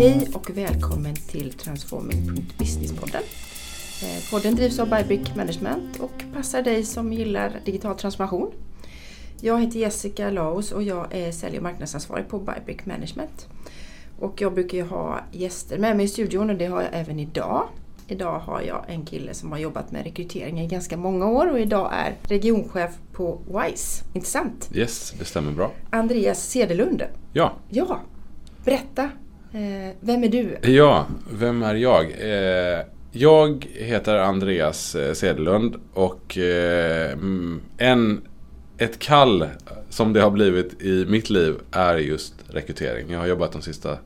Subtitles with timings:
[0.00, 3.22] Hej och välkommen till Transforming.business-podden.
[4.02, 8.52] Eh, Podden drivs av Bybrick Management och passar dig som gillar digital transformation.
[9.40, 13.48] Jag heter Jessica Laus och jag är sälj och marknadsansvarig på Bybrick Management.
[14.18, 17.20] Och jag brukar ju ha gäster med mig i studion och det har jag även
[17.20, 17.68] idag.
[18.06, 21.60] Idag har jag en kille som har jobbat med rekrytering i ganska många år och
[21.60, 24.04] idag är regionchef på WISE.
[24.12, 24.70] Intressant?
[24.74, 25.72] Yes, det stämmer bra.
[25.90, 27.02] Andreas Sedelund.
[27.32, 27.52] Ja.
[27.68, 28.00] Ja,
[28.64, 29.10] berätta.
[29.52, 30.70] Eh, vem är du?
[30.70, 32.04] Ja, vem är jag?
[32.04, 38.20] Eh, jag heter Andreas Sedelund och eh, mm, en,
[38.78, 39.46] ett kall
[39.88, 43.10] som det har blivit i mitt liv är just rekrytering.
[43.10, 43.98] Jag har jobbat de sista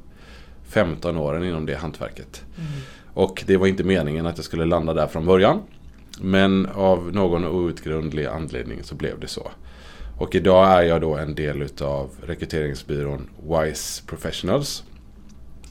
[0.69, 2.45] 15 åren inom det hantverket.
[2.59, 2.71] Mm.
[3.15, 5.61] Och det var inte meningen att jag skulle landa där från början.
[6.21, 9.51] Men av någon outgrundlig anledning så blev det så.
[10.19, 14.85] Och idag är jag då en del utav rekryteringsbyrån WISE Professionals.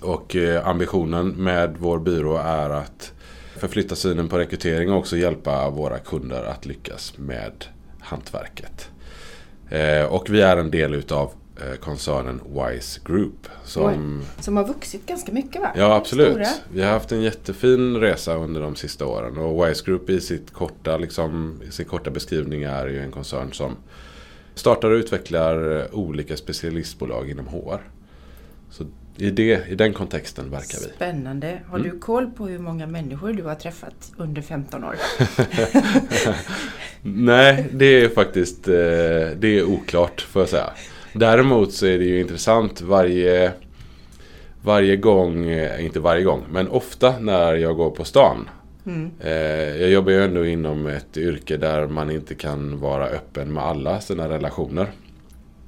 [0.03, 3.13] Och eh, ambitionen med vår byrå är att
[3.57, 7.65] förflytta synen på rekrytering och också hjälpa våra kunder att lyckas med
[7.99, 8.89] hantverket.
[9.69, 13.47] Eh, och vi är en del utav Eh, koncernen Wise Group.
[13.63, 15.71] Som, som har vuxit ganska mycket va?
[15.75, 16.31] Ja absolut.
[16.31, 16.47] Stora.
[16.71, 19.37] Vi har haft en jättefin resa under de sista åren.
[19.37, 23.75] Och Wise Group i sitt korta, liksom, sin korta beskrivning är ju en koncern som
[24.55, 27.81] startar och utvecklar olika specialistbolag inom HR.
[28.69, 28.85] Så
[29.17, 30.85] i, det, i den kontexten verkar vi.
[30.95, 31.59] Spännande.
[31.69, 31.89] Har mm.
[31.89, 34.95] du koll på hur många människor du har träffat under 15 år?
[37.01, 38.73] Nej, det är faktiskt eh,
[39.35, 40.69] det är oklart får jag säga.
[41.13, 43.51] Däremot så är det ju intressant varje
[44.63, 48.49] varje gång, eh, inte varje gång, men ofta när jag går på stan.
[48.85, 49.11] Mm.
[49.19, 53.63] Eh, jag jobbar ju ändå inom ett yrke där man inte kan vara öppen med
[53.63, 54.87] alla sina relationer.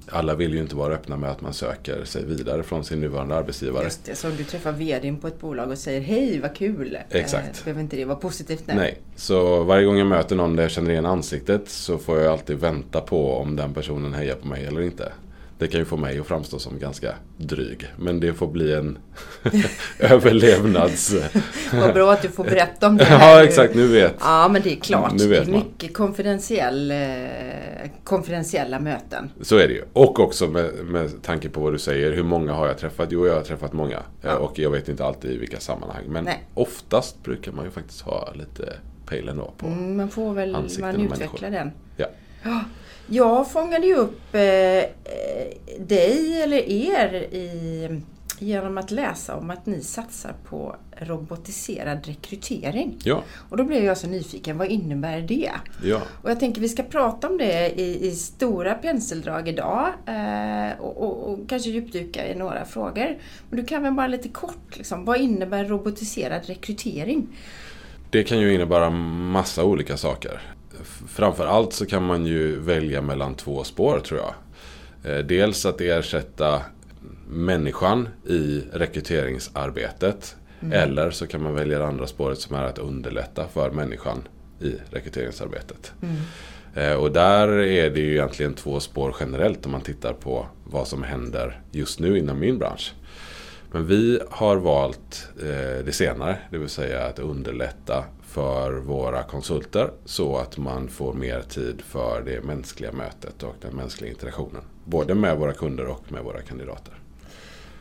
[0.09, 3.35] Alla vill ju inte vara öppna med att man söker sig vidare från sin nuvarande
[3.35, 3.83] arbetsgivare.
[3.83, 6.97] Just det, så om du träffar VDn på ett bolag och säger hej vad kul.
[7.09, 7.47] Exakt.
[7.47, 8.63] Eh, behöver inte det vara positivt?
[8.65, 8.75] Nej.
[8.75, 8.97] nej.
[9.15, 12.59] Så varje gång jag möter någon där jag känner igen ansiktet så får jag alltid
[12.59, 15.11] vänta på om den personen hejar på mig eller inte.
[15.57, 17.87] Det kan ju få mig att framstå som ganska dryg.
[17.97, 18.97] Men det får bli en
[19.99, 21.15] överlevnads...
[21.73, 23.75] Vad bra att du får berätta om det här Ja, exakt.
[23.75, 25.13] Nu vet Ja, men det är klart.
[25.13, 26.97] Nu vet det är mycket konfidentiell, eh,
[28.03, 29.31] konfidentiella möten.
[29.41, 29.83] Så är det ju.
[29.93, 32.13] Och också med, med tanke på vad du säger.
[32.13, 33.07] Hur många har jag träffat?
[33.11, 33.99] Jo, jag har träffat många.
[34.21, 34.35] Ja.
[34.35, 36.03] Och jag vet inte alltid i vilka sammanhang.
[36.07, 36.43] Men Nej.
[36.53, 38.73] oftast brukar man ju faktiskt ha lite
[39.05, 41.71] pejlen på mm, Man får väl man utveckla den.
[41.97, 42.07] Ja.
[43.07, 44.41] Jag fångade ju upp eh,
[45.79, 48.01] dig eller er i,
[48.39, 52.97] genom att läsa om att ni satsar på robotiserad rekrytering.
[53.03, 53.23] Ja.
[53.49, 55.51] Och då blev jag så nyfiken, vad innebär det?
[55.83, 56.01] Ja.
[56.21, 60.97] Och jag tänker vi ska prata om det i, i stora penseldrag idag eh, och,
[60.97, 63.17] och, och, kanske djupdyka i några frågor.
[63.49, 67.27] Men du kan väl bara lite kort, liksom, vad innebär robotiserad rekrytering?
[68.09, 70.54] Det kan ju innebära massa olika saker
[71.07, 74.33] framför allt så kan man ju välja mellan två spår tror jag.
[75.11, 76.61] Eh, dels att ersätta
[77.27, 80.35] människan i rekryteringsarbetet.
[80.59, 80.73] Mm.
[80.73, 84.27] Eller så kan man välja det andra spåret som är att underlätta för människan
[84.61, 85.93] i rekryteringsarbetet.
[86.01, 86.15] Mm.
[86.75, 90.87] Eh, och där är det ju egentligen två spår generellt om man tittar på vad
[90.87, 92.93] som händer just nu inom min bransch.
[93.71, 98.03] Men vi har valt eh, det senare, det vill säga att underlätta
[98.35, 103.75] för våra konsulter så att man får mer tid för det mänskliga mötet och den
[103.75, 104.61] mänskliga interaktionen.
[104.85, 106.93] Både med våra kunder och med våra kandidater.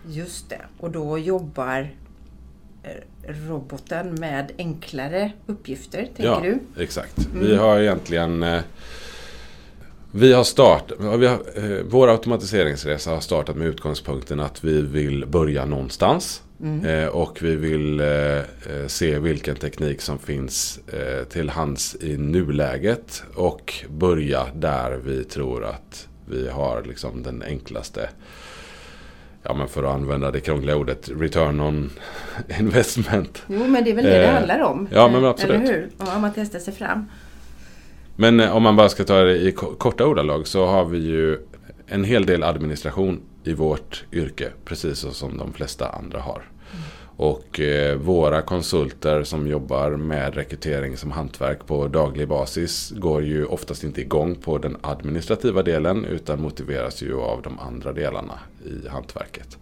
[0.09, 1.95] Just det, och då jobbar
[2.83, 2.91] eh,
[3.49, 6.59] roboten med enklare uppgifter, tänker ja, du?
[6.77, 7.27] Ja, exakt.
[7.27, 7.47] Mm.
[7.47, 8.61] Vi har egentligen eh,
[10.11, 15.27] vi har start, vi har, eh, vår automatiseringsresa har startat med utgångspunkten att vi vill
[15.27, 16.43] börja någonstans.
[16.65, 16.85] Mm.
[16.85, 20.81] Eh, och vi vill eh, eh, se vilken teknik som finns
[21.29, 23.23] till hands i nuläget.
[23.35, 28.09] Och börja där vi tror att vi har liksom den enklaste
[29.47, 31.91] Ja men för att använda det krångliga ordet return on
[32.61, 33.43] investment.
[33.47, 34.89] Jo men det är väl det det eh, handlar om.
[34.93, 35.57] Ja men absolut.
[35.57, 35.91] Eller hur?
[36.15, 37.07] Om man testar sig fram.
[38.17, 41.39] Men om man bara ska ta det i korta ordalag så har vi ju
[41.87, 44.51] en hel del administration i vårt yrke.
[44.65, 46.43] Precis som de flesta andra har.
[47.17, 53.45] Och eh, våra konsulter som jobbar med rekrytering som hantverk på daglig basis går ju
[53.45, 58.89] oftast inte igång på den administrativa delen utan motiveras ju av de andra delarna i
[58.89, 59.59] hantverket.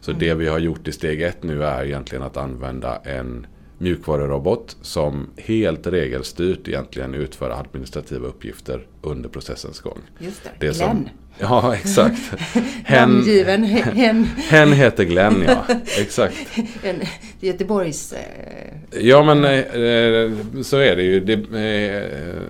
[0.00, 0.20] Så mm.
[0.20, 3.46] det vi har gjort i steg ett nu är egentligen att använda en
[3.78, 9.98] mjukvarurobot som helt regelstyrt egentligen utför administrativa uppgifter under processens gång.
[10.18, 10.74] Just det, Det Glenn.
[10.74, 11.08] som-
[11.40, 12.20] Ja, exakt.
[12.84, 15.64] Hen, Namngiven hen, hen heter Glenn, ja.
[15.98, 16.36] Exakt.
[16.82, 17.00] en
[17.40, 18.12] Göteborgs...
[18.12, 21.20] Eh, Ja, men eh, så är det ju.
[21.20, 22.42] Det, eh,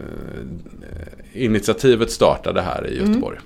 [1.32, 3.38] initiativet startade här i Göteborg.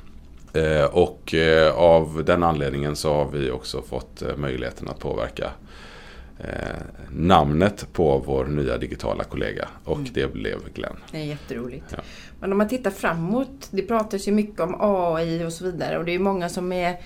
[0.54, 5.50] Eh, och eh, av den anledningen så har vi också fått eh, möjligheten att påverka
[6.42, 6.48] eh,
[7.10, 9.68] namnet på vår nya digitala kollega.
[9.84, 10.96] Och det blev Glenn.
[11.10, 11.84] det är jätteroligt.
[11.90, 11.98] Ja.
[12.40, 16.04] Men om man tittar framåt, det pratas ju mycket om AI och så vidare och
[16.04, 16.96] det är många som är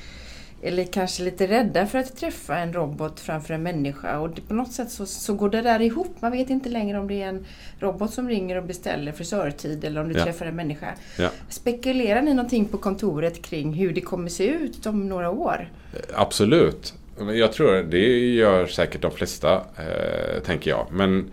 [0.62, 4.54] eller kanske lite rädda för att träffa en robot framför en människa och det, på
[4.54, 6.16] något sätt så, så går det där ihop.
[6.20, 7.46] Man vet inte längre om det är en
[7.80, 10.24] robot som ringer och beställer frisörtid eller om du Ja.
[10.24, 10.94] träffar en människa.
[11.18, 11.30] Ja.
[11.48, 15.70] Spekulerar ni någonting på kontoret kring hur det kommer se ut om några år?
[16.14, 16.94] Absolut.
[17.18, 20.86] Men Jag tror det gör säkert de flesta, eh, tänker jag.
[20.90, 21.30] Men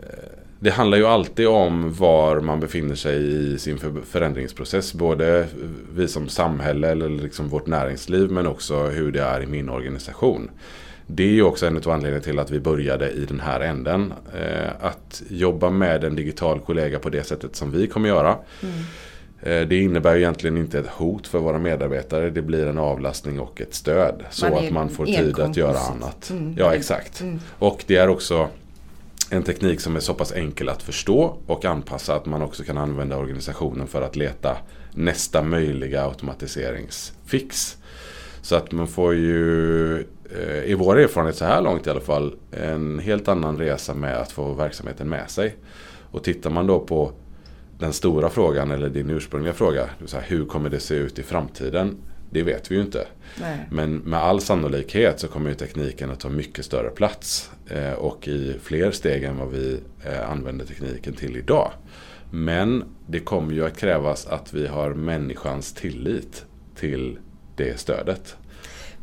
[0.00, 0.06] eh,
[0.58, 3.16] det handlar ju alltid om var man befinner sig
[3.54, 4.94] i sin förändringsprocess.
[4.94, 5.46] Både
[5.94, 10.50] vi som samhälle eller liksom vårt näringsliv men också hur det är i min organisation.
[11.06, 14.12] Det är ju också en av anledningarna till att vi började i den här änden.
[14.34, 18.36] Eh, att jobba med en digital kollega på det sättet som vi kommer göra.
[18.62, 18.74] Mm
[19.44, 22.30] det innebär ju egentligen inte ett hot för våra medarbetare.
[22.30, 24.24] Det blir en avlastning och ett stöd.
[24.30, 26.30] Så Man att man får tid att göra annat.
[26.30, 26.54] Mm.
[26.58, 27.20] Ja, exakt.
[27.20, 27.40] Mm.
[27.58, 28.48] Och det är också
[29.30, 32.78] en teknik som är så pass enkel att förstå och anpassa att man också kan
[32.78, 34.56] använda organisationen för att leta
[34.94, 37.76] nästa möjliga automatiseringsfix.
[38.42, 39.94] Så att man får ju,
[40.30, 44.16] eh, i vår erfarenhet så här långt i alla fall, en helt annan resa med
[44.16, 45.54] att få verksamheten med sig.
[46.10, 47.12] Och tittar man då på
[47.78, 51.22] den stora frågan eller din ursprungliga fråga, vill säga, hur kommer det se ut i
[51.22, 51.96] framtiden?
[52.30, 53.06] Det vet vi ju inte.
[53.40, 53.58] Nej.
[53.70, 58.28] Men med all sannolikhet så kommer ju tekniken att ta mycket större plats eh, och
[58.28, 61.70] i fler steg än vad vi eh, använder tekniken till idag.
[62.30, 66.44] Men det kommer ju att krävas att vi har människans tillit
[66.76, 67.18] till
[67.56, 68.36] det stödet.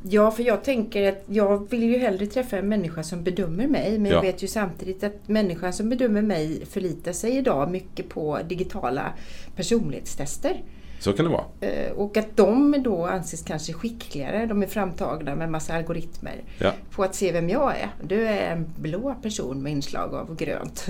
[0.09, 3.99] Ja, för jag tänker att jag vill ju hellre träffa en människa som bedömer mig.
[3.99, 4.15] Men Ja.
[4.17, 9.13] jag vet ju samtidigt att människan som bedömer mig förlitar sig idag mycket på digitala
[9.55, 10.61] personlighetstester.
[10.99, 11.43] Så kan det vara.
[11.61, 14.45] Eh, Och att de då anses kanske skickligare.
[14.45, 16.71] De är framtagna med massa algoritmer Ja.
[16.91, 17.89] på att se vem jag är.
[18.07, 20.89] Du är en blå person med inslag av grönt.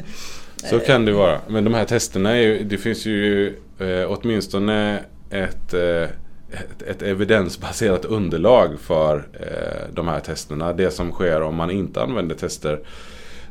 [0.55, 1.39] Så kan det vara.
[1.49, 3.47] Men de här testerna är ju, det finns ju
[3.79, 4.99] eh, åtminstone
[5.29, 6.09] ett, eh,
[6.51, 10.73] ett, ett evidensbaserat underlag för eh, de här testerna.
[10.73, 12.79] Det som sker om man inte använder tester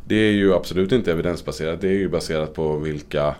[0.04, 1.80] det är ju absolut inte evidensbaserat.
[1.80, 3.34] Det är ju baserat på vilka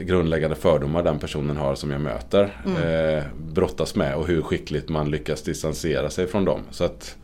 [0.00, 2.42] grundläggande fördomar den personen har som jag möter.
[2.84, 6.60] Eh, brottas med och hur skickligt man lyckas distansera sig från dem.
[6.70, 7.16] Så att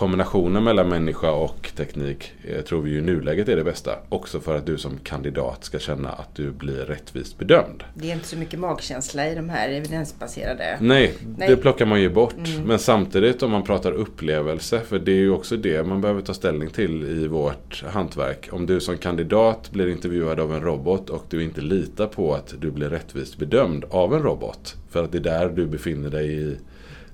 [0.00, 3.98] kombinationen mellan människa och teknik eh, tror vi ju i nuläget är det bästa.
[4.08, 7.84] Också för att du som kandidat ska känna att du blir rättvist bedömd.
[7.94, 10.78] Det är inte så mycket magkänsla i de här evidensbaserade.
[10.80, 11.48] Nej, Nej.
[11.48, 12.34] det plockar man ju bort.
[12.36, 12.62] Mm.
[12.62, 16.34] Men samtidigt om man pratar upplevelse, för det är ju också det man behöver ta
[16.34, 18.48] ställning till i vårt hantverk.
[18.52, 22.54] Om du som kandidat blir intervjuad av en robot och du inte litar på att
[22.60, 26.42] du blir rättvist bedömd av en robot, för att det är där du befinner dig
[26.42, 26.56] i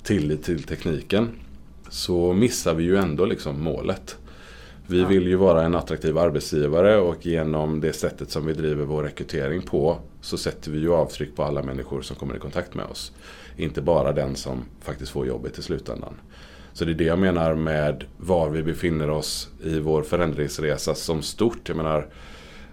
[0.02, 1.28] tillit till tekniken,
[1.90, 4.16] så missar vi ju ändå liksom målet.
[4.86, 5.08] Vi Ja.
[5.08, 9.62] vill ju vara en attraktiv arbetsgivare och genom det sättet som vi driver vår rekrytering
[9.62, 13.12] på så sätter vi ju avtryck på alla människor som kommer i kontakt med oss.
[13.56, 16.14] Inte bara den som faktiskt får jobbet i slutändan.
[16.72, 21.22] Så det är det jag menar med var vi befinner oss i vår förändringsresa som
[21.22, 21.68] stort.
[21.68, 22.06] Jag menar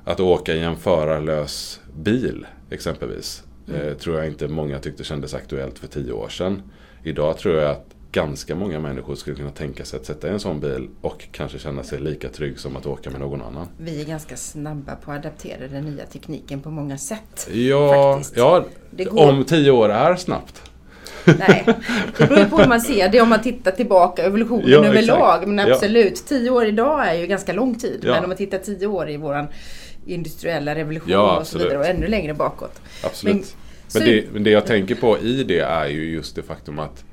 [0.03, 3.43] att åka i en förarlös bil exempelvis.
[3.73, 6.61] Eh, tror jag inte många tyckte kändes aktuellt för tio år sedan.
[7.03, 10.39] Idag tror jag att ganska många människor skulle kunna tänka sig att sätta i en
[10.39, 13.67] sån bil och kanske känna sig lika trygg som att åka med någon annan.
[13.77, 17.49] Vi är ganska snabba på att adaptera den nya tekniken på många sätt.
[17.51, 18.37] Ja, Faktiskt.
[18.37, 18.65] ja
[19.11, 20.61] om tio år är snabbt.
[21.25, 21.65] Nej,
[22.17, 25.47] det beror på hur man ser det om man tittar tillbaka evolutionen Ja, överlag.
[25.47, 25.73] Men Ja.
[25.73, 27.99] absolut, tio år idag är ju ganska lång tid.
[28.03, 28.11] Ja.
[28.13, 29.47] Men om man tittar tio år i våran
[30.05, 32.81] industriella revolution Ja, och så vidare och ännu längre bakåt.
[33.03, 33.35] Absolut.
[33.35, 33.43] Men-
[33.95, 37.03] Men, det, men det jag tänker på i det är ju just det faktum att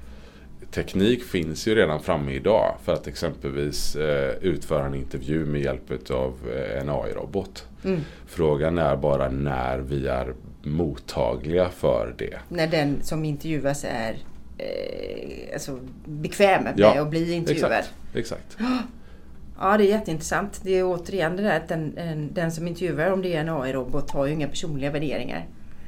[0.70, 6.10] teknik finns ju redan framme idag för att exempelvis eh, utföra en intervju med hjälp
[6.10, 7.66] av eh, en AI-robot.
[7.84, 8.00] Mm.
[8.26, 12.38] Frågan är bara när vi är mottagliga för det.
[12.48, 14.16] När den som intervjuas är
[14.58, 17.72] eh, alltså bekväm med Ja, att bli intervjuad.
[17.72, 17.92] Exakt.
[18.14, 18.56] Exakt.
[19.62, 20.60] Ja, det är jätteintressant.
[20.62, 23.48] Det är återigen det där att den, en, den som intervjuar, om det är en
[23.48, 25.46] AI-robot, har ju inga personliga värderingar.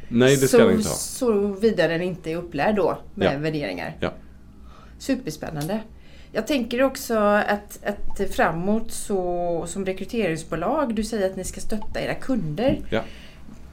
[0.09, 0.95] Nej, det ska så, det inte ha.
[0.95, 3.39] Så vidare den inte är upplärd då med Ja.
[3.39, 3.97] värderingar.
[4.01, 4.12] Ja.
[5.03, 5.81] Superspännande.
[6.33, 12.01] Jag tänker också att, att framåt så som rekryteringsbolag, du säger att ni ska stötta
[12.01, 12.81] era kunder.
[12.91, 13.03] Ja.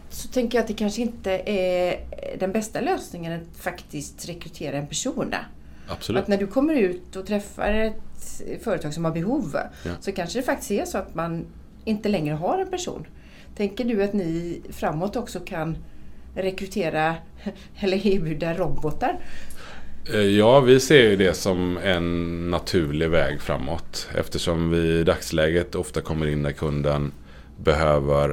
[0.09, 1.99] Så tänker jag att det kanske inte är
[2.39, 5.35] den bästa lösningen att faktiskt rekrytera en person.
[5.87, 6.21] Absolut.
[6.21, 9.91] Att när du kommer ut och träffar ett företag som har behov Ja.
[9.99, 11.45] så kanske det faktiskt är så att man
[11.85, 13.07] inte längre har en person.
[13.55, 15.77] Tänker du att ni framåt också kan
[16.35, 17.15] rekrytera
[17.79, 19.19] eller erbjuda robotar?
[20.05, 24.07] Eh, Ja, vi ser ju det som en naturlig väg framåt.
[24.15, 27.11] Eftersom vi i dagsläget ofta kommer in när kunden
[27.57, 28.29] behöver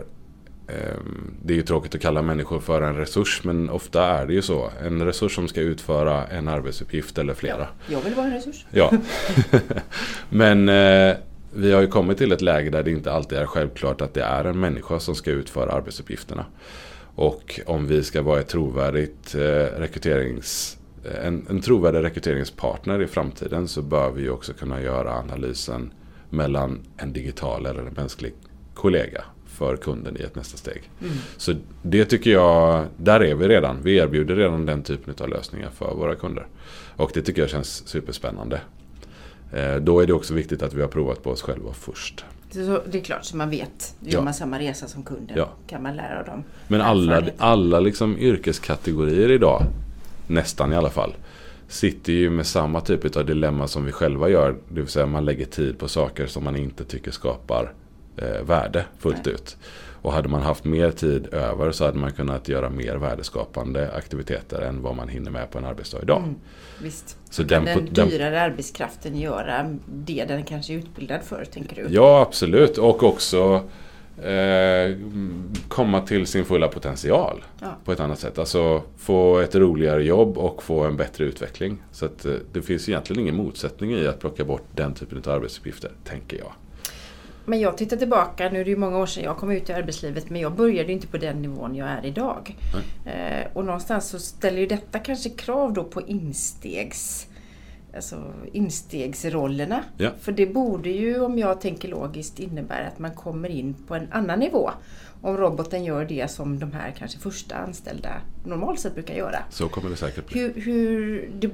[0.69, 4.33] ehm, det är ju tråkigt att kalla människor för en resurs men ofta är det
[4.33, 4.71] ju så.
[4.85, 7.69] En resurs som ska utföra en arbetsuppgift eller flera.
[7.87, 8.67] Jag vill vara en resurs.
[8.71, 8.93] Ja.
[10.29, 11.17] men eh,
[11.55, 14.23] vi har ju kommit till ett läge där det inte alltid är självklart att det
[14.23, 16.47] är en människa som ska utföra arbetsuppgifterna.
[17.15, 19.41] Och om vi ska vara ett trovärdigt eh,
[19.79, 20.79] rekryterings
[21.23, 25.93] en, en trovärdig rekryteringspartner i framtiden så bör vi också kunna göra analysen
[26.31, 28.35] mellan en digital eller en mänsklig
[28.75, 30.91] kollega för kunden i ett nästa steg.
[31.03, 31.13] Mm.
[31.37, 33.83] Så det tycker jag, där är vi redan.
[33.83, 36.47] Vi erbjuder redan den typen av lösningar för våra kunder.
[36.97, 38.61] Och det tycker jag känns superspännande.
[39.53, 42.25] Eh, Då är det också viktigt att vi har provat på oss själva först.
[42.51, 43.95] Så det är klart, så man vet.
[44.01, 44.21] Gör Ja.
[44.25, 45.49] man samma resa som kunden Ja.
[45.67, 46.45] kan man lära av dem.
[46.69, 49.63] Men alla, alla liksom yrkeskategorier idag,
[50.27, 51.15] nästan i alla fall,
[51.69, 54.57] sitter ju med samma typ av dilemma som vi själva gör.
[54.69, 57.73] Det vill säga man lägger tid på saker som man inte tycker skapar
[58.17, 59.35] eh, värde fullt Nej.
[59.35, 59.57] ut.
[60.03, 64.63] Och hade man haft mer tid över så hade man kunnat göra mer värdeskapande aktiviteter
[64.63, 66.23] än vad man hinner med på en arbetsdag idag.
[66.23, 66.35] Mm,
[66.83, 67.19] visst.
[67.31, 71.95] Så den, den, dyrare arbetskraften göra det den kanske är utbildad för, tänker du?
[71.95, 72.79] Ja, absolut.
[72.79, 73.63] Och också
[74.23, 74.97] eh,
[75.69, 77.67] komma till sin fulla potential Ja.
[77.85, 78.39] på ett annat sätt.
[78.39, 81.83] Alltså få ett roligare jobb och få en bättre utveckling.
[81.93, 85.33] Så att, eh, det finns egentligen ingen motsättning i att plocka bort den typen av
[85.33, 86.53] arbetsuppgifter, tänker jag.
[87.49, 89.73] Men jag tittar tillbaka, nu är det ju många år sedan jag kom ut i
[89.73, 92.57] arbetslivet, men jag började inte på den nivån jag är idag.
[93.07, 97.27] Eh, och någonstans så ställer ju detta kanske krav då på instegs,
[97.95, 99.85] alltså instegsrollerna.
[99.97, 100.11] Ja.
[100.21, 104.13] För det borde ju, om jag tänker logiskt, innebära att man kommer in på en
[104.13, 104.71] annan nivå.
[105.23, 108.11] Om roboten gör det som de här kanske första anställda
[108.45, 109.39] normalt sett brukar göra.
[109.51, 110.41] Så kommer det säkert bli.
[110.41, 111.51] Hur, hur, det,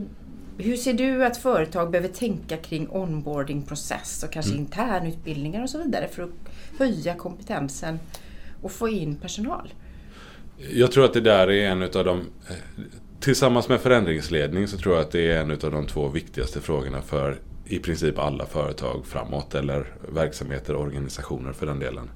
[0.59, 4.63] hur ser du att företag behöver tänka kring onboardingprocess och kanske Mm.
[4.65, 6.31] internutbildningar och så vidare för att
[6.79, 7.99] höja kompetensen
[8.63, 9.75] och få in personal?
[10.73, 12.21] Jag tror att det där är en utav de...
[13.23, 17.03] Tillsammans med förändringsledning så tror jag att det är en av de två viktigaste frågorna
[17.03, 19.55] för i princip alla företag framåt.
[19.55, 22.11] Eller verksamheter, och organisationer för den delen.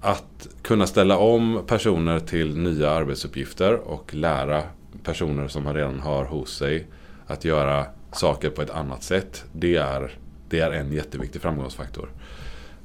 [0.00, 4.62] Att kunna ställa om personer till nya arbetsuppgifter och lära
[5.02, 6.86] personer som man redan har hos sig
[7.26, 9.44] att göra saker på ett annat sätt.
[9.52, 10.18] Det är,
[10.48, 12.08] det är en jätteviktig framgångsfaktor.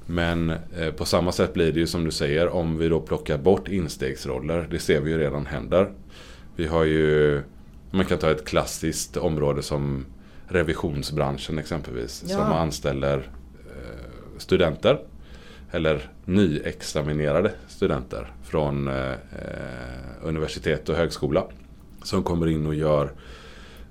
[0.05, 3.37] Men eh, på samma sätt blir det ju som du säger om vi då plockar
[3.37, 4.67] bort instegsroller.
[4.71, 5.91] Det ser vi ju redan händer.
[6.57, 7.41] Vi har ju,
[7.91, 10.05] man kan ta ett klassiskt område som
[10.47, 12.23] revisionsbranschen exempelvis.
[12.27, 12.35] Ja.
[12.35, 14.99] Som anställer eh, studenter.
[15.71, 19.15] Eller nyexaminerade studenter från eh, eh,
[20.23, 21.43] universitet och högskola.
[22.03, 23.11] Som kommer in och gör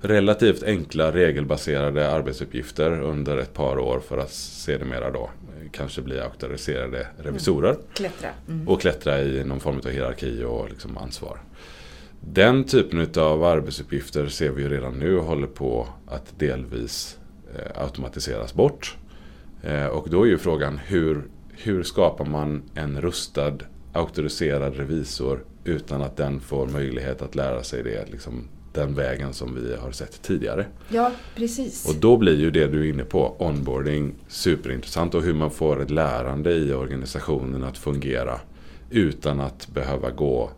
[0.00, 5.30] relativt enkla regelbaserade arbetsuppgifter under ett par år för att sedermera då
[5.60, 8.30] eh, kanske bli auktoriserade revisorer Klättra.
[8.48, 8.68] Mm.
[8.68, 11.38] och klättra i någon form av hierarki och liksom ansvar.
[12.20, 17.18] Den typen av arbetsuppgifter ser vi ju redan nu håller på att delvis
[17.54, 18.96] eh, automatiseras bort.
[19.62, 23.58] Eh, och då är ju frågan hur, hur skapar man en rustad
[23.92, 29.54] auktoriserad revisor utan att den får möjlighet att lära sig det liksom, den vägen som
[29.54, 30.66] vi har sett tidigare.
[30.88, 31.88] Ja, precis.
[31.88, 35.82] Och då blir ju det du är inne på, onboarding, superintressant och hur man får
[35.82, 38.40] ett lärande i organisationen att fungera
[38.90, 40.50] utan att behöva gå,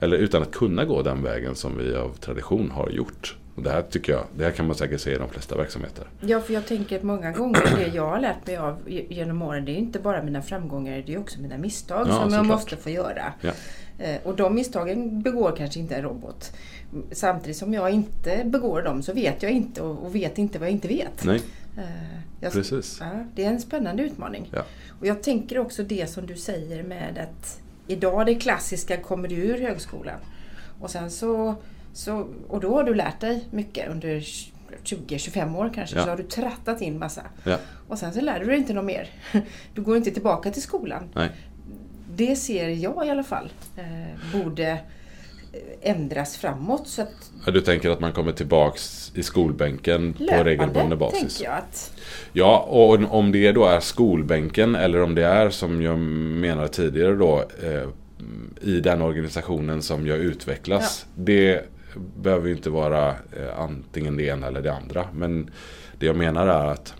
[0.00, 3.36] eller utan att kunna gå den vägen som vi av tradition har gjort.
[3.54, 6.06] Och det här tycker jag, det här kan man säkert se i de flesta verksamheter.
[6.20, 9.64] Ja, för jag tänker att många gånger det jag har lärt mig av genom åren,
[9.64, 12.76] det är inte bara mina framgångar, det är också mina misstag Ja, som jag måste
[12.76, 13.32] få göra.
[13.40, 13.50] Ja.
[13.98, 16.52] Eh, Och de misstagen begår kanske inte en robot.
[17.12, 20.68] Samtidigt som jag inte begår dem så vet jag inte och och vet inte vad
[20.68, 21.24] jag inte vet.
[21.24, 21.40] Nej,
[21.76, 21.82] Eh,
[22.40, 22.96] Jag, precis.
[23.00, 24.48] ja, det är en spännande utmaning.
[24.52, 24.62] Ja.
[25.00, 29.34] Och jag tänker också det som du säger med att idag det klassiska kommer du
[29.34, 30.18] ur högskolan.
[30.80, 31.54] Och sen så,
[31.92, 34.20] så och då har du lärt dig mycket under
[34.84, 35.96] 20-25 år kanske.
[35.96, 36.04] Ja.
[36.04, 37.22] Så har du trattat in massa.
[37.44, 37.58] Ja.
[37.88, 39.08] Och sen så lär du dig inte något mer.
[39.74, 41.08] Du går inte tillbaka till skolan.
[41.14, 41.30] Nej.
[42.14, 44.78] Det ser jag i alla fall eh, borde
[45.82, 46.88] ändras framåt.
[46.88, 51.40] Så att Ja, Du tänker att man kommer tillbaks i skolbänken på regelbunden löpande basis?
[51.44, 51.92] jag att
[52.32, 57.14] Ja, och om det då är skolbänken eller om det är som jag menade tidigare
[57.14, 57.88] då eh,
[58.60, 61.06] i den organisationen som jag utvecklas.
[61.14, 61.64] Det
[62.16, 65.04] behöver ju inte vara eh, antingen det ena eller det andra.
[65.14, 65.50] Men
[65.98, 66.94] det jag menar är att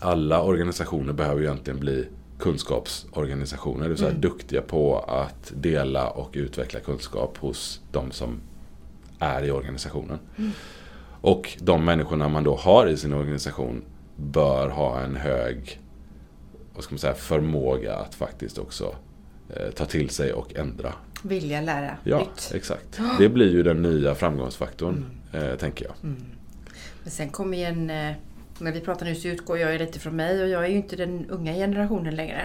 [0.00, 2.06] alla organisationer behöver ju egentligen bli
[2.42, 3.82] kunskapsorganisationer.
[3.82, 4.20] Det vill säga Mm.
[4.20, 8.40] duktiga på att dela och utveckla kunskap hos de som
[9.18, 10.18] är i organisationen.
[11.20, 13.82] Och de människorna man då har i sin organisation
[14.16, 15.78] bör ha en hög
[16.74, 18.94] vad ska man säga, förmåga att faktiskt också
[19.56, 20.92] eh, ta till sig och ändra.
[21.22, 22.52] vilja lära Ja, nytt.
[22.54, 23.00] exakt.
[23.18, 25.94] Det blir ju den nya framgångsfaktorn, eh, tänker jag.
[27.02, 27.90] Men sen kommer ju en...
[28.62, 30.76] eh, När vi pratar nu så utgår jag lite från mig och jag är ju
[30.76, 32.42] inte den unga generationen längre.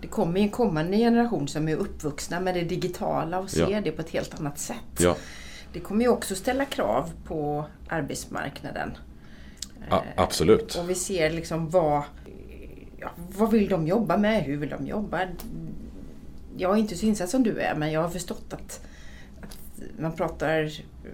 [0.00, 3.80] Det kommer ju en kommande generation som är uppvuxna med det digitala och ser Ja.
[3.80, 4.76] det på ett helt annat sätt.
[4.98, 5.16] Ja,
[5.72, 8.90] Det kommer ju också ställa krav på arbetsmarknaden.
[9.90, 10.74] a- absolut.
[10.74, 12.02] Och vi ser liksom vad,
[12.98, 14.42] ja, vad vill de jobba med?
[14.42, 15.20] Hur vill de jobba?
[16.56, 18.80] Jag är inte så insatt som du är men jag har förstått att,
[19.42, 19.58] att
[19.98, 21.10] man pratar eh,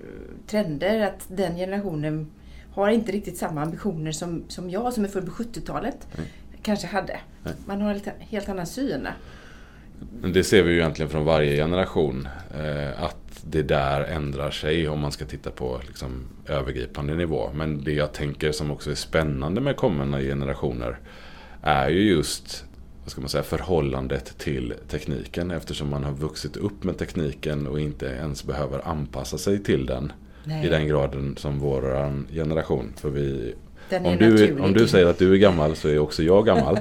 [0.47, 2.31] trender, att den generationen
[2.75, 6.27] har inte riktigt samma ambitioner som, som jag som är född på 70-talet Nej.
[6.63, 7.21] kanske hade.
[7.43, 7.55] Nej.
[7.67, 9.09] Man har en helt annan syn.
[10.35, 12.29] Det ser vi ju egentligen från varje generation.
[12.55, 17.51] Eh, att det där ändrar sig om man ska titta på liksom, övergripande nivå.
[17.55, 20.99] Men det jag tänker som också är spännande med kommande generationer
[21.63, 22.65] är ju just
[23.03, 25.51] vad ska man säga, förhållandet till tekniken.
[25.51, 30.13] Eftersom man har vuxit upp med tekniken och inte ens behöver anpassa sig till den
[30.45, 30.67] Nej.
[30.67, 32.93] i den graden som vår generation.
[32.97, 33.55] För vi
[34.05, 36.79] om du, om du säger att du är gammal så är också jag gammal.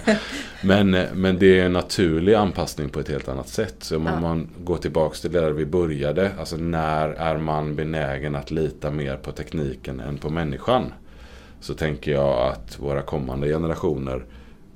[0.64, 3.74] men, men det är en naturlig anpassning på ett helt annat sätt.
[3.78, 4.20] Så om Ja.
[4.20, 6.30] man går tillbaks till där vi började.
[6.38, 10.92] Alltså när är man benägen att lita mer på tekniken än på människan?
[11.60, 14.24] Så tänker jag att våra kommande generationer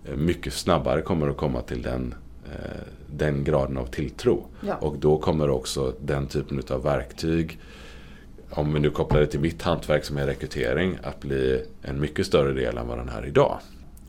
[0.08, 2.14] eh, mycket snabbare kommer att komma till den,
[2.52, 4.46] eh, den graden av tilltro.
[4.66, 4.74] Ja.
[4.74, 7.58] Och då kommer också den typen av verktyg
[8.54, 12.26] om vi nu kopplar det till mitt hantverk som är rekrytering, att bli en mycket
[12.26, 13.58] större del än vad den är idag.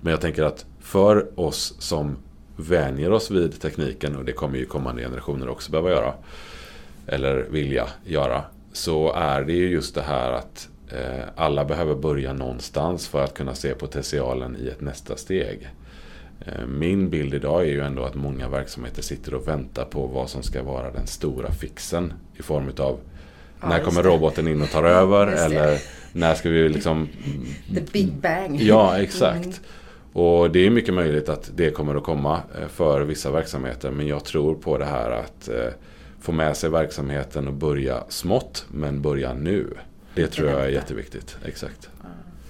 [0.01, 2.17] Men jag tänker att för oss som
[2.58, 6.13] vänjer oss vid tekniken, och det kommer ju kommande generationer också behöva göra,
[7.08, 12.34] eller vilja göra, så är det ju just det här att eh, alla behöver börja
[12.34, 15.69] någonstans för att kunna se potentialen i ett nästa steg.
[16.39, 20.29] Eh, Min bild idag är ju ändå att många verksamheter sitter och väntar på vad
[20.29, 22.99] som ska vara den stora fixen i form utav
[23.65, 25.28] Ja, när kommer roboten in och tar över?
[25.28, 25.78] Eller
[26.13, 27.10] när ska vi liksom...
[27.73, 28.62] The Big Bang.
[28.62, 29.45] Ja, exakt.
[29.45, 29.54] Mm.
[30.13, 33.91] Och det är mycket möjligt att det kommer att komma eh, för vissa verksamheter.
[33.91, 35.56] Men jag tror på det här att eh,
[36.21, 39.73] få med sig verksamheten och börja smått, men börja nu.
[40.15, 41.38] Det tror jag är jätteviktigt.
[41.45, 41.89] Exakt.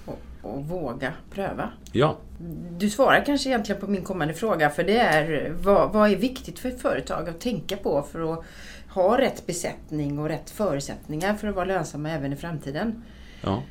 [0.05, 1.69] Och, och våga pröva.
[1.91, 2.17] Ja,
[2.77, 6.59] Du svarar kanske egentligen på min kommande fråga för det är vad, vad är viktigt
[6.59, 8.43] för ett företag att tänka på för att
[8.95, 13.03] ha rätt besättning och rätt förutsättningar för att vara lönsamma även i framtiden?
[13.41, 13.63] ja.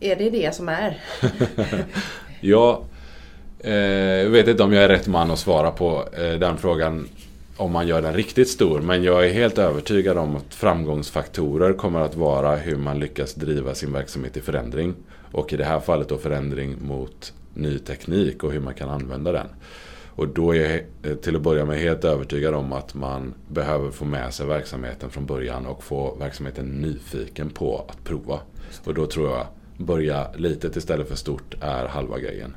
[0.00, 1.00] Är det det som är?
[2.40, 2.84] Jag
[3.58, 7.08] eh, vet inte om jag är rätt man att svara på eh, den frågan
[7.56, 8.80] om man gör den riktigt stor.
[8.80, 13.74] Men jag är helt övertygad om att framgångsfaktorer kommer att vara hur man lyckas driva
[13.74, 14.94] sin verksamhet i förändring.
[15.32, 19.32] Och i det här fallet då förändring mot ny teknik och hur man kan använda
[19.32, 19.46] den.
[20.20, 23.90] Och då är jag eh, till att börja med helt övertygad om att man behöver
[23.90, 28.40] få med sig verksamheten från början och få verksamheten nyfiken på att prova.
[28.84, 32.54] Och då tror jag börja litet istället för stort är halva grejen.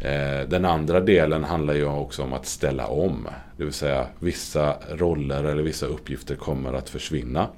[0.00, 3.28] Eh, Den andra delen handlar ju också om att ställa om.
[3.56, 7.48] Det vill säga vissa roller eller vissa uppgifter kommer att försvinna.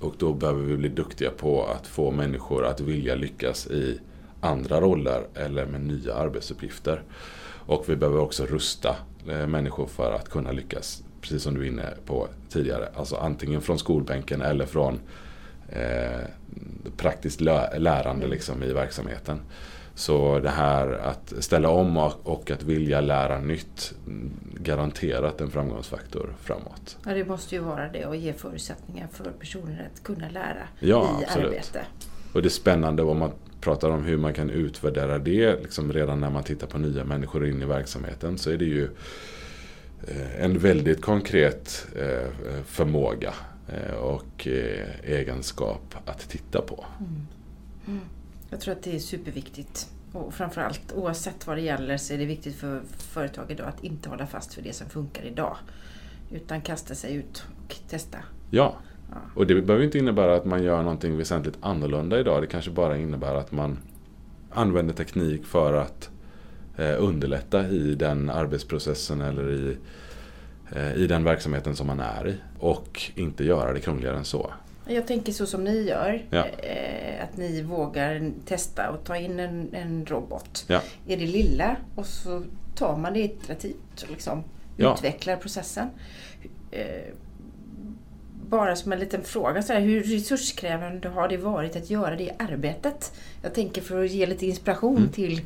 [0.00, 4.00] Och då behöver vi bli duktiga på att få människor att vilja lyckas i
[4.40, 7.02] andra roller eller med nya arbetsuppgifter.
[7.70, 8.96] Och vi behöver också rusta
[9.28, 12.88] eh, människor för att kunna lyckas, precis som du var inne på tidigare.
[12.94, 15.00] Alltså antingen från skolbänken eller från
[15.68, 16.20] eh,
[16.96, 19.40] praktiskt lärande liksom, i verksamheten.
[19.94, 25.50] Så det här att ställa om och, och att vilja lära nytt mm, garanterat en
[25.50, 26.98] framgångsfaktor framåt.
[27.06, 31.20] Ja, det måste ju vara det och ge förutsättningar för personer att kunna lära Ja,
[31.20, 31.48] i absolut.
[31.48, 31.80] arbete.
[32.32, 36.20] Och det är spännande om man pratar om hur man kan utvärdera det liksom redan
[36.20, 38.88] när man tittar på nya människor in i verksamheten så är det ju
[40.08, 43.34] eh, en väldigt konkret eh, förmåga
[43.68, 44.46] eh, och
[45.02, 46.84] egenskap att titta på.
[48.50, 49.88] Jag tror att det är superviktigt.
[50.12, 54.08] Och framförallt oavsett vad det gäller så är det viktigt för företag idag att inte
[54.08, 55.56] hålla fast för det som funkar idag.
[56.30, 58.18] Utan kasta sig ut och testa
[58.50, 58.76] Ja,
[59.34, 62.42] Och det behöver inte innebära att man gör någonting väsentligt annorlunda idag.
[62.42, 63.78] Det kanske bara innebär att man
[64.50, 66.10] använder teknik för att
[66.76, 69.76] eh, underlätta i den arbetsprocessen eller i,
[70.76, 72.34] eh, i den verksamheten som man är i.
[72.58, 74.52] Och inte göra det krångligare än så.
[74.86, 76.22] Jag tänker så som ni gör.
[76.30, 76.46] Ja.
[76.46, 80.64] Eh, att ni vågar testa och ta in en, en robot.
[80.68, 80.80] Ja.
[81.06, 82.42] Är det lilla och så
[82.74, 84.44] tar man det iterativt och liksom
[84.76, 84.94] Ja.
[84.94, 85.88] utvecklar processen.
[86.70, 87.14] Eh,
[88.50, 92.32] bara som en liten fråga, så här, hur resurskrävande har det varit att göra det
[92.38, 93.12] arbetet?
[93.42, 95.08] Jag tänker för att ge lite inspiration Mm.
[95.08, 95.40] till,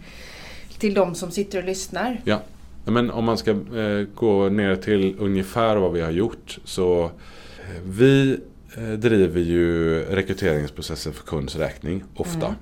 [0.79, 2.21] till de som sitter och lyssnar.
[2.25, 2.41] Ja,
[2.85, 7.11] men om man ska eh, gå ner till ungefär vad vi har gjort så eh,
[7.85, 8.39] vi
[8.77, 12.47] eh, driver ju rekryteringsprocessen för kunds räkning ofta.
[12.47, 12.59] Mm.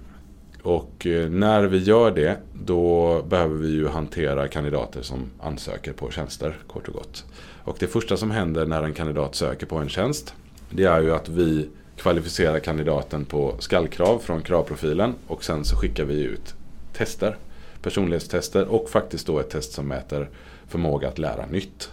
[0.62, 6.10] Och eh, när vi gör det då behöver vi ju hantera kandidater som ansöker på
[6.10, 7.24] tjänster kort och gott.
[7.64, 10.34] Och det första som händer när en kandidat söker på en tjänst
[10.70, 16.04] det är ju att vi kvalificerar kandidaten på skallkrav från kravprofilen och sen så skickar
[16.04, 16.54] vi ut
[16.92, 17.36] tester.
[17.82, 20.28] Personlighetstester och faktiskt då ett test som mäter
[20.68, 21.90] förmåga att lära nytt.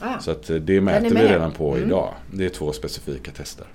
[0.00, 1.86] Ah, Så att eh, det mäter vi redan på Mm.
[1.88, 2.14] idag.
[2.32, 3.66] Det är två specifika tester.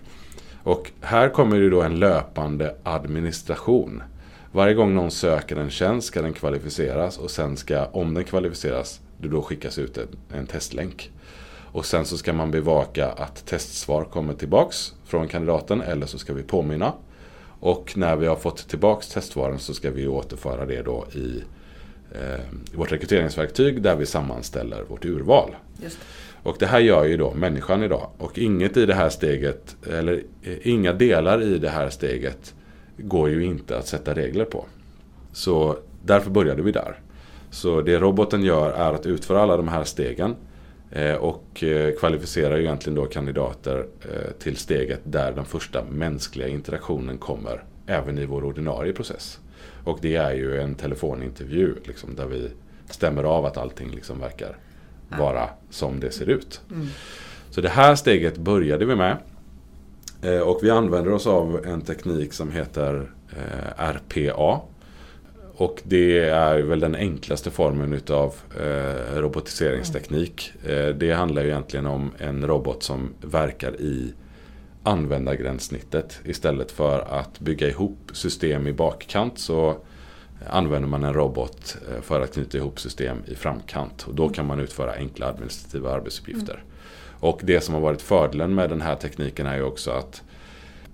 [0.63, 4.04] Och här kommer ju då en löpande administration.
[4.51, 9.01] Varje gång någon söker en tjänst ska den kvalificeras och sen ska, om den kvalificeras,
[9.17, 11.12] det då skickas ut en, en testlänk.
[11.71, 16.33] Och sen så ska man bevaka att testsvar kommer tillbaks från kandidaten eller så ska
[16.33, 16.93] vi påminna.
[17.59, 21.43] Och när vi har fått tillbaks testsvaren så ska vi återföra det då i
[22.12, 22.39] eh,
[22.73, 25.55] vårt rekryteringsverktyg där vi sammanställer vårt urval.
[25.77, 25.97] det.
[26.43, 28.09] Och det här gör ju då människan idag.
[28.17, 32.53] Och inget i det här steget, eller eh, inga delar i det här steget
[33.03, 34.65] går ju inte att sätta regler på.
[35.33, 36.99] Så därför började vi där.
[37.49, 40.35] Så det roboten gör är att utföra alla de här stegen
[40.91, 47.17] eh, och eh, kvalificerar egentligen då kandidater eh, till steget där den första mänskliga interaktionen
[47.17, 49.39] kommer även i vår ordinarie process.
[49.83, 52.49] Och det är ju en telefonintervju liksom, där vi
[52.89, 54.57] stämmer av att allting liksom verkar
[55.17, 56.62] vara som det ser ut.
[56.71, 56.88] Mm.
[57.49, 59.17] Så det här steget började vi med.
[60.21, 64.62] Eh, och vi använder oss av en teknik som heter eh, RPA.
[65.55, 70.51] Och det är väl den enklaste formen utav eh, robotiseringsteknik.
[70.95, 74.13] Det handlar ju egentligen om en robot som verkar i
[74.84, 76.19] användargränssnittet.
[76.25, 79.77] Istället för att bygga ihop system i bakkant så
[80.47, 84.05] använder man en robot för att knyta ihop system i framkant.
[84.08, 86.63] Och då kan man utföra enkla administrativa arbetsuppgifter.
[87.19, 90.23] Och det som har varit fördelen med den här tekniken är ju också att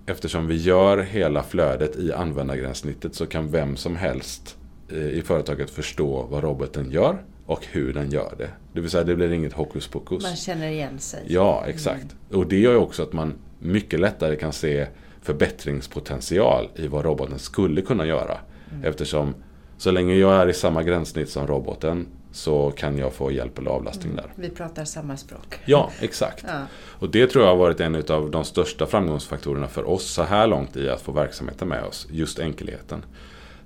[0.06, 4.58] eftersom vi gör hela flödet i användargränssnittet så kan vem som helst
[4.92, 8.50] eh, i företaget förstå vad roboten gör och hur den gör det.
[8.74, 10.24] Det vill säga det blir inget hokus pokus.
[10.24, 11.24] Man känner igen sig.
[11.28, 12.16] Ja, exakt.
[12.32, 14.88] Och det gör ju också att man mycket lättare kan se
[15.22, 18.38] förbättringspotential i vad roboten skulle kunna göra.
[18.84, 19.34] Eftersom
[19.78, 23.72] så länge jag är i samma gränssnitt som roboten så kan jag få hjälp eller
[23.72, 24.26] avlastning där.
[24.36, 25.60] Vi pratar samma språk.
[25.66, 26.46] Ja, exakt.
[26.48, 26.62] Ja.
[26.76, 30.48] Och det tror jag har varit en av de största framgångsfaktorerna för oss så här
[30.48, 32.08] långt i att få verksamheten med oss.
[32.12, 33.06] Just enkelheten.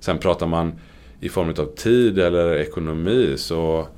[0.00, 0.72] Sen pratar man
[1.20, 3.88] i form av tid eller ekonomi så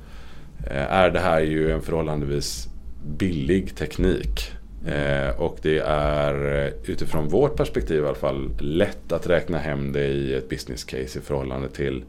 [0.67, 2.67] eh, är det här ju en förhållandevis
[3.05, 4.51] billig teknik.
[4.87, 9.91] Eh, och det är eh, utifrån vårt perspektiv i alla fall lätt att räkna hem
[9.91, 12.03] det i ett business case i förhållande till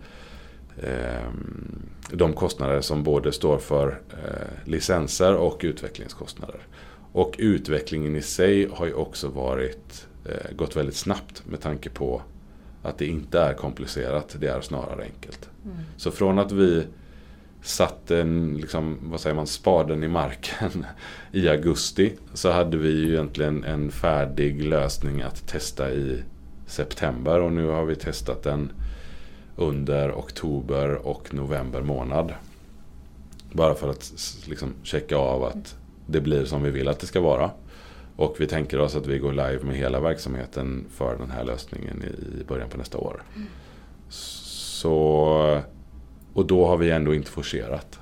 [2.11, 6.61] de kostnader som både står för eh, licenser och utvecklingskostnader.
[7.13, 12.23] Och utvecklingen i sig har ju också varit, eh, gått väldigt snabbt med tanke på
[12.83, 15.49] att det inte är komplicerat, det är snarare enkelt.
[15.65, 15.77] Mm.
[15.97, 16.87] Så från att vi
[17.63, 20.87] satte en, liksom, vad säger man, spaden i marken
[21.33, 26.23] i augusti så hade vi ju egentligen en färdig lösning att testa i
[26.67, 28.73] september och nu har vi testat den
[29.57, 32.35] under oktober och november månad.
[33.53, 34.12] Bara för att
[34.47, 37.51] liksom checka av att det blir som vi vill att det ska vara.
[38.17, 42.03] Och vi tänker oss att vi går live med hela verksamheten för den här lösningen
[42.40, 43.23] i början på nästa år.
[44.09, 45.62] Så,
[46.35, 48.01] och då har vi ändå inte forcerat.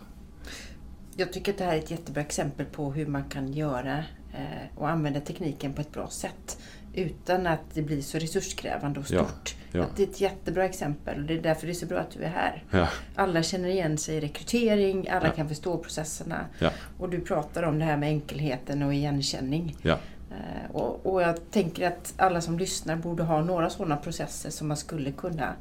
[1.16, 3.98] Jag tycker att det här är ett jättebra exempel på hur man kan göra
[4.32, 6.58] eh, och använda tekniken på ett bra sätt
[6.94, 9.54] utan att det blir så resurskrävande och Ja, stort.
[9.72, 9.82] ja.
[9.82, 12.10] Att det är ett jättebra exempel och det är därför det är så bra att
[12.10, 12.64] du är här.
[12.70, 15.32] Ja, Alla känner igen sig i rekrytering, alla Ja.
[15.32, 19.76] kan förstå processerna ja, och du pratar om det här med enkelheten och igenkänning.
[19.82, 19.98] ja.
[20.30, 24.68] Eh, Och, och jag tänker att alla som lyssnar borde ha några sådana processer som
[24.68, 25.52] man skulle kunna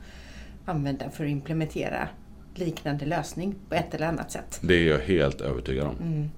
[0.66, 2.08] använda för att implementera
[2.56, 4.60] liknande lösning på ett eller annat sätt.
[4.62, 5.96] Det är jag helt övertygad om.
[6.02, 6.30] Mm.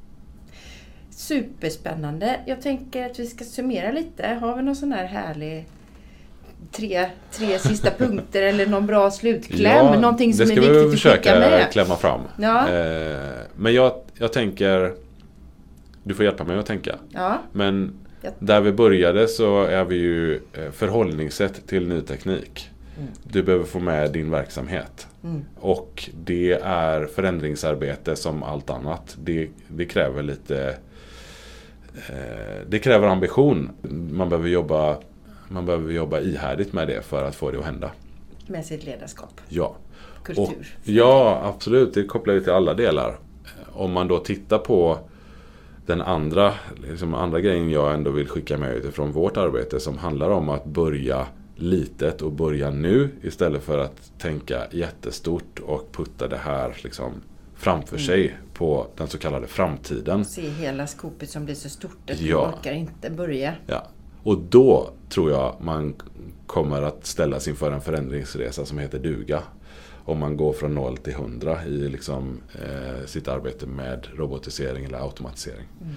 [1.15, 2.39] Superspännande.
[2.45, 4.27] Jag tänker att vi ska summera lite.
[4.27, 5.65] Har vi någon sån här härlig
[6.71, 9.85] tre, tre sista punkter eller någon bra slutkläm?
[9.85, 11.71] Ja, Någonting som det är ska vi viktigt att skicka försöka med?
[11.71, 12.21] klämma fram.
[12.37, 12.69] Ja.
[12.69, 14.93] Eh, men jag, jag tänker...
[16.03, 16.95] Du får hjälpa mig att tänka.
[17.09, 17.93] Ja, Men
[18.39, 22.69] där vi började så är vi ju eh, förhållningssätt till ny teknik.
[22.97, 23.09] Mm.
[23.23, 25.07] Du behöver få med din verksamhet.
[25.23, 25.45] Mm.
[25.59, 29.17] Och det är förändringsarbete som allt annat.
[29.23, 30.75] Det, det kräver lite...
[31.95, 33.69] Eh, det kräver ambition.
[34.11, 34.97] Man behöver, jobba,
[35.47, 37.91] man behöver jobba ihärdigt med det för att få det att hända.
[38.47, 39.41] med sitt ledarskap.
[39.49, 39.75] Ja.
[40.23, 40.43] Kultur.
[40.43, 41.93] Och, ja, absolut.
[41.93, 43.19] Det kopplar ju till alla delar.
[43.71, 44.97] Om man då tittar på
[45.85, 46.53] den andra,
[46.89, 50.65] liksom andra grejen jag ändå vill skicka med utifrån vårt arbete som handlar om att
[50.65, 57.11] börja litet och börja nu istället för att tänka jättestort och putta det här liksom
[57.55, 58.07] framför Mm.
[58.07, 60.25] sig på den så kallade framtiden.
[60.25, 62.41] Se hela skopet som blir så stort att Ja.
[62.45, 63.53] man orkar inte börja.
[63.67, 63.87] Ja.
[64.23, 65.95] Och då tror jag man
[66.47, 69.39] kommer att ställas inför en förändringsresa som heter duga.
[70.05, 74.97] Om man går från 0 till 100 i liksom, eh, sitt arbete med robotisering eller
[74.97, 75.67] automatisering.
[75.81, 75.93] Mm.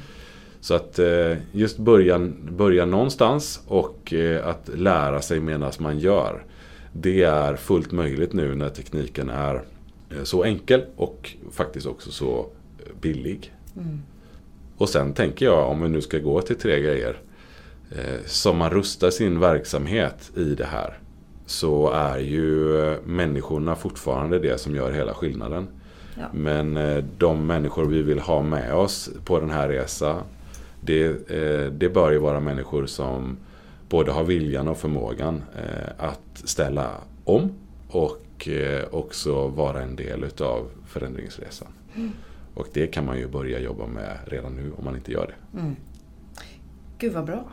[0.61, 2.19] Så att eh, just börja,
[2.51, 6.45] börja någonstans och eh, att lära sig medan man gör.
[6.92, 9.62] Det är fullt möjligt nu när tekniken är
[10.25, 12.38] så enkel och faktiskt också så
[12.79, 13.53] eh, billig.
[13.77, 14.03] Mm.
[14.77, 17.16] Och sen tänker jag, om vi nu ska gå till tre grejer.
[17.90, 20.99] Eh, som man rustar sin verksamhet i det här.
[21.47, 25.69] Så är ju eh, människorna fortfarande det som gör hela skillnaden.
[26.14, 26.25] Ja.
[26.33, 30.23] Men eh, de människor vi vill ha med oss på den här resan.
[30.81, 33.37] Det, eh, det bör ju vara människor som
[33.88, 36.90] både har viljan och förmågan eh, att ställa
[37.25, 37.53] om.
[37.88, 41.68] Och eh, också vara en del utav förändringsresan.
[42.55, 45.59] Och det kan man ju börja jobba med redan nu om man inte gör det.
[45.59, 45.77] Mm.
[46.99, 47.44] Gud vad bra.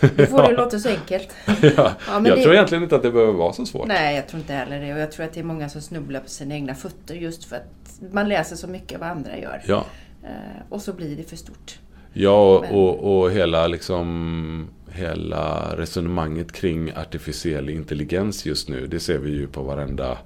[0.16, 1.28] Du får det låta så enkelt.
[1.76, 3.86] ja, men jag det- tror egentligen inte att det behöver vara så svårt.
[3.86, 4.94] Nej, jag tror inte heller det.
[4.94, 7.56] Och jag tror att det är många som snubblar på sina egna fötter just för
[7.56, 9.62] att man läser så mycket vad andra gör.
[9.66, 9.84] Ja,
[10.24, 11.78] Eh, och så blir det för stort.
[12.12, 18.86] ja Men- och, och, och hela, liksom, hela resonemanget kring artificiell intelligens just nu.
[18.86, 20.18] Det ser vi ju på varenda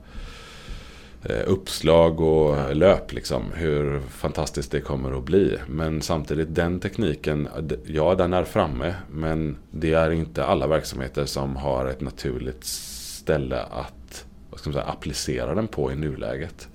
[1.25, 3.12] eh, uppslag och löp.
[3.12, 5.59] Liksom, hur fantastiskt det kommer att bli.
[5.68, 7.48] Men samtidigt den tekniken,
[7.87, 8.94] ja den är framme.
[9.11, 14.75] Men det är inte alla verksamheter som har ett naturligt ställe att vad ska man
[14.75, 16.68] säga, applicera den på i nuläget.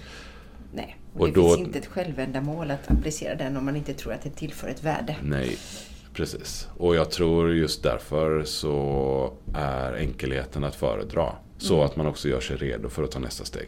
[0.73, 3.93] Nej, och, Och det då- finns inte ett självändamål att applicera den om man inte
[3.93, 5.15] tror att det tillför ett värde.
[5.23, 5.57] Nej,
[6.17, 6.67] precis.
[6.77, 11.25] Och jag tror just därför så är enkelheten att föredra.
[11.57, 11.85] Så Mm.
[11.85, 13.67] att man också gör sig redo för att ta nästa steg.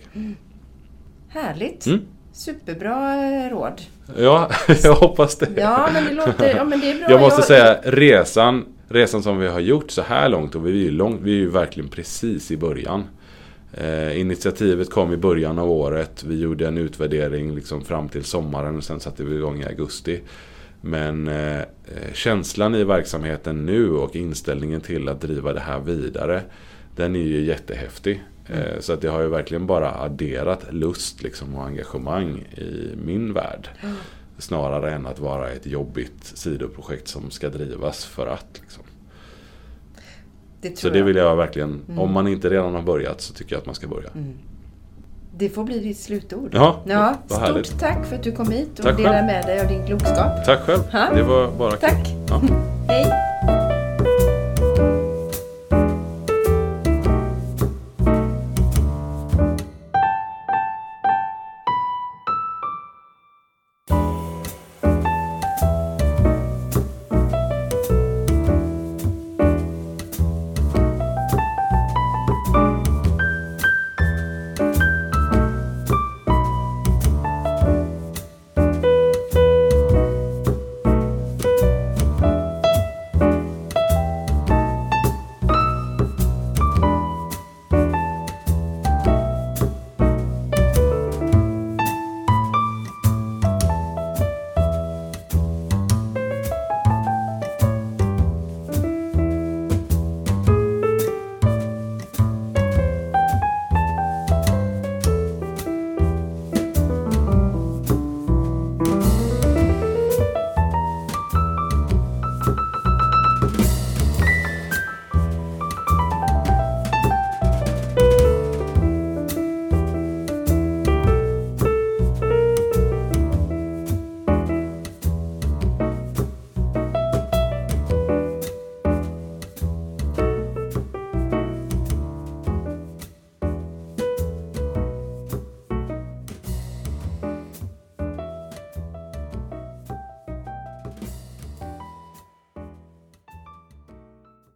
[1.27, 1.85] Härligt!
[1.85, 1.99] Mm.
[2.31, 3.81] Superbra råd.
[4.17, 4.51] Ja,
[4.83, 5.47] jag hoppas det.
[5.57, 6.55] Ja, men det låter...
[6.55, 7.09] Ja, men det är bra.
[7.11, 10.75] Jag måste säga resan, resan som vi har gjort så här långt och vi är
[10.83, 13.03] ju, långt, vi är ju verkligen precis i början.
[13.73, 16.23] Eh, initiativet kom i början av året.
[16.23, 20.19] Vi gjorde en utvärdering liksom fram till sommaren och sen satte vi igång i augusti.
[20.81, 21.65] Men eh, eh,
[22.13, 26.41] känslan i verksamheten nu och inställningen till att driva det här vidare.
[26.95, 28.23] Den är ju jättehäftig.
[28.45, 33.33] Eh, så att det har ju verkligen bara adderat lust liksom, och engagemang i min
[33.33, 33.69] värld.
[34.37, 38.59] Snarare än att vara ett jobbigt sidoprojekt som ska drivas för att.
[38.61, 38.83] Liksom.
[40.61, 41.05] det Så det jag.
[41.05, 41.99] vill jag verkligen, Mm.
[41.99, 44.09] om man inte redan har börjat så tycker jag att man ska börja.
[45.39, 46.49] Det får bli ditt slutord.
[46.53, 47.79] Ja, Ja, stort härligt.
[47.79, 49.25] tack för att du kom hit och Tack delade själv.
[49.27, 50.45] med dig av din klokskap.
[50.45, 50.79] Tack själv.
[50.91, 51.09] Ha?
[51.15, 51.79] Det var bara kul.
[51.89, 52.07] Tack.
[52.29, 52.41] Ja.